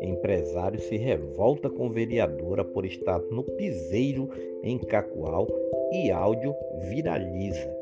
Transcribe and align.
Empresário 0.00 0.80
se 0.80 0.96
revolta 0.96 1.70
com 1.70 1.90
vereadora 1.90 2.64
por 2.64 2.84
estar 2.84 3.20
no 3.30 3.42
piseiro 3.42 4.28
em 4.62 4.78
Cacoal 4.78 5.46
e 5.92 6.10
áudio 6.10 6.54
viraliza 6.90 7.76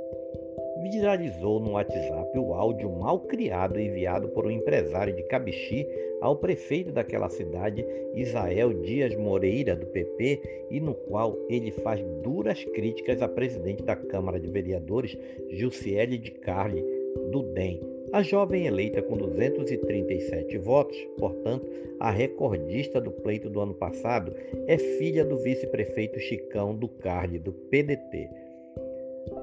viralizou 0.88 1.60
no 1.60 1.72
WhatsApp 1.72 2.38
o 2.38 2.54
áudio 2.54 2.90
mal 2.90 3.20
criado 3.20 3.78
enviado 3.78 4.28
por 4.28 4.46
um 4.46 4.50
empresário 4.50 5.14
de 5.14 5.22
Cabixi 5.24 5.86
ao 6.20 6.36
prefeito 6.36 6.92
daquela 6.92 7.28
cidade, 7.28 7.84
Isael 8.14 8.72
Dias 8.82 9.14
Moreira, 9.14 9.76
do 9.76 9.86
PP, 9.86 10.66
e 10.70 10.80
no 10.80 10.94
qual 10.94 11.36
ele 11.48 11.70
faz 11.70 12.02
duras 12.22 12.64
críticas 12.64 13.22
à 13.22 13.28
presidente 13.28 13.82
da 13.82 13.96
Câmara 13.96 14.40
de 14.40 14.48
Vereadores, 14.48 15.16
Jussiele 15.50 16.18
de 16.18 16.30
Carli, 16.30 16.84
do 17.30 17.42
DEM. 17.54 17.80
A 18.12 18.22
jovem 18.22 18.66
eleita 18.66 19.02
com 19.02 19.16
237 19.16 20.56
votos, 20.58 20.96
portanto, 21.18 21.68
a 21.98 22.10
recordista 22.10 23.00
do 23.00 23.10
pleito 23.10 23.50
do 23.50 23.60
ano 23.60 23.74
passado, 23.74 24.32
é 24.66 24.78
filha 24.78 25.24
do 25.24 25.36
vice-prefeito 25.38 26.18
Chicão 26.20 26.74
do 26.74 26.88
Carli, 26.88 27.38
do 27.38 27.52
PDT. 27.52 28.45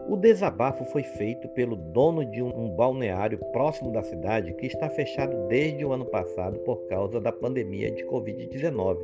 O 0.07 0.17
desabafo 0.17 0.83
foi 0.85 1.01
feito 1.01 1.47
pelo 1.49 1.75
dono 1.75 2.25
de 2.25 2.43
um 2.43 2.69
balneário 2.69 3.37
próximo 3.51 3.91
da 3.91 4.03
cidade 4.03 4.53
que 4.53 4.67
está 4.67 4.89
fechado 4.89 5.47
desde 5.47 5.85
o 5.85 5.93
ano 5.93 6.05
passado 6.05 6.59
por 6.59 6.85
causa 6.87 7.21
da 7.21 7.31
pandemia 7.31 7.89
de 7.89 8.05
Covid-19. 8.05 8.97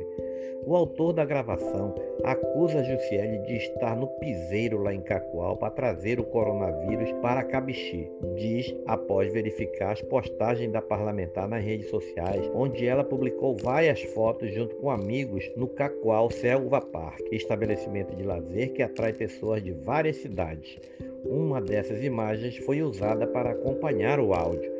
O 0.66 0.76
autor 0.76 1.12
da 1.12 1.24
gravação 1.24 1.94
acusa 2.22 2.84
Jussiele 2.84 3.38
de 3.38 3.56
estar 3.56 3.96
no 3.96 4.06
piseiro 4.06 4.82
lá 4.82 4.92
em 4.92 5.00
Cacoal 5.00 5.56
para 5.56 5.70
trazer 5.70 6.20
o 6.20 6.24
coronavírus 6.24 7.10
para 7.22 7.44
Cabixi, 7.44 8.10
diz 8.36 8.74
após 8.86 9.32
verificar 9.32 9.92
as 9.92 10.02
postagens 10.02 10.70
da 10.70 10.82
parlamentar 10.82 11.48
nas 11.48 11.64
redes 11.64 11.88
sociais, 11.88 12.50
onde 12.54 12.86
ela 12.86 13.02
publicou 13.02 13.56
várias 13.56 14.02
fotos 14.02 14.52
junto 14.52 14.76
com 14.76 14.90
amigos 14.90 15.50
no 15.56 15.66
Cacoal 15.66 16.30
Selva 16.30 16.80
Park, 16.80 17.20
estabelecimento 17.32 18.14
de 18.14 18.22
lazer 18.22 18.72
que 18.72 18.82
atrai 18.82 19.12
pessoas 19.12 19.62
de 19.62 19.72
várias 19.72 20.16
cidades. 20.16 20.78
Uma 21.24 21.60
dessas 21.60 22.02
imagens 22.02 22.56
foi 22.58 22.82
usada 22.82 23.26
para 23.26 23.50
acompanhar 23.50 24.20
o 24.20 24.32
áudio. 24.32 24.70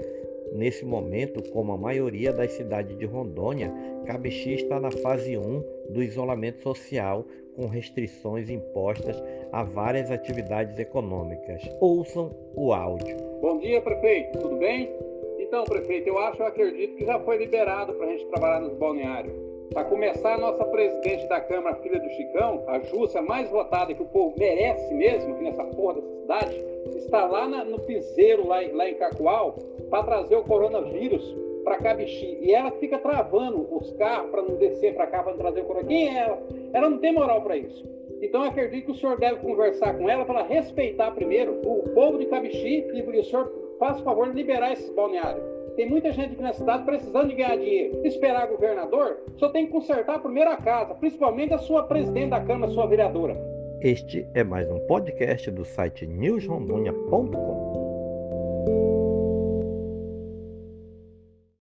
Nesse 0.53 0.85
momento, 0.85 1.43
como 1.51 1.73
a 1.73 1.79
maioria 1.79 2.33
das 2.33 2.53
cidades 2.53 2.97
de 2.99 3.07
Rondônia, 3.07 3.73
Cabixi 4.07 4.55
está 4.55 4.81
na 4.81 4.91
fase 4.91 5.37
1 5.37 5.65
do 5.91 6.03
isolamento 6.03 6.61
social, 6.63 7.25
com 7.55 7.67
restrições 7.67 8.49
impostas 8.49 9.23
a 9.53 9.63
várias 9.63 10.11
atividades 10.11 10.79
econômicas. 10.79 11.63
Ouçam 11.81 12.35
o 12.55 12.73
áudio. 12.73 13.17
Bom 13.41 13.59
dia, 13.59 13.81
prefeito. 13.81 14.39
Tudo 14.39 14.57
bem? 14.57 14.91
Então, 15.39 15.65
prefeito, 15.65 16.09
eu 16.09 16.19
acho, 16.19 16.41
eu 16.41 16.47
acredito 16.47 16.97
que 16.97 17.05
já 17.05 17.19
foi 17.21 17.39
liberado 17.39 17.93
para 17.95 18.07
a 18.07 18.11
gente 18.11 18.27
trabalhar 18.27 18.61
nos 18.61 18.77
balneários. 18.79 19.50
Para 19.73 19.85
começar, 19.85 20.35
a 20.35 20.39
nossa 20.39 20.65
presidente 20.65 21.29
da 21.29 21.41
Câmara, 21.41 21.77
filha 21.77 22.01
do 22.01 22.09
Chicão, 22.11 22.65
a 22.67 22.81
Júcia, 22.81 23.23
mais 23.23 23.49
votada 23.51 23.95
que 23.95 24.03
o 24.03 24.07
povo 24.07 24.35
merece 24.37 24.93
mesmo, 24.93 25.33
aqui 25.33 25.45
nessa 25.45 25.65
porra 25.65 25.95
dessa 25.95 26.21
cidade, 26.21 26.65
está 26.97 27.27
lá 27.27 27.49
na, 27.49 27.65
no 27.65 27.79
piseiro, 27.81 28.49
lá, 28.49 28.57
lá 28.73 28.89
em 28.89 28.95
Cacoal, 28.95 29.57
para 29.89 30.03
trazer 30.03 30.35
o 30.35 30.43
coronavírus 30.43 31.37
para 31.63 31.79
Cabixi. 31.79 32.39
E 32.41 32.53
ela 32.53 32.73
fica 32.73 32.99
travando 32.99 33.69
os 33.71 33.93
carros 33.93 34.31
para 34.31 34.43
não 34.43 34.57
descer 34.57 34.95
para 34.95 35.07
cá 35.07 35.23
para 35.23 35.35
trazer 35.35 35.61
o 35.61 35.65
coronavírus. 35.65 36.03
Quem 36.03 36.19
é 36.19 36.21
ela? 36.21 36.43
Ela 36.73 36.91
não 36.91 36.99
tem 36.99 37.13
moral 37.13 37.43
para 37.43 37.57
isso. 37.57 37.85
Então 38.21 38.43
acredito 38.43 38.87
que 38.87 38.93
o 38.93 38.95
senhor 38.97 39.19
deve 39.19 39.37
conversar 39.37 39.97
com 39.97 40.09
ela 40.09 40.25
para 40.25 40.43
respeitar 40.43 41.13
primeiro 41.13 41.61
o 41.65 41.89
povo 41.95 42.19
de 42.19 42.27
Cabixi 42.27 42.87
e 42.93 43.03
o 43.03 43.25
senhor 43.25 43.51
faça 43.79 44.01
o 44.01 44.05
favor 44.05 44.29
de 44.29 44.35
liberar 44.35 44.73
esses 44.73 44.91
balneários. 44.91 45.60
Tem 45.81 45.89
muita 45.89 46.13
gente 46.13 46.35
aqui 46.35 46.43
na 46.43 46.53
cidade 46.53 46.85
precisando 46.85 47.29
de 47.29 47.37
ganhar 47.37 47.57
dinheiro. 47.57 48.07
Esperar 48.07 48.47
governador, 48.49 49.17
só 49.39 49.49
tem 49.49 49.65
que 49.65 49.73
consertar 49.73 50.17
a 50.17 50.57
casa, 50.59 50.95
principalmente 50.95 51.55
a 51.55 51.59
sua 51.59 51.85
presidente 51.85 52.29
da 52.29 52.41
Câmara, 52.45 52.71
sua 52.71 52.87
vereadora. 52.87 53.35
Este 53.81 54.29
é 54.35 54.45
mais 54.45 54.71
um 54.71 54.79
podcast 54.81 55.51
do 55.51 55.65
site 55.65 56.07
newsrondônia.com. 56.07 57.80